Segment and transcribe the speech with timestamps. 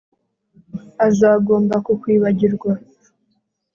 [1.07, 2.71] Azagomba kukwibagirwa